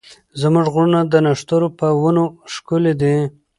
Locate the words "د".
1.07-1.13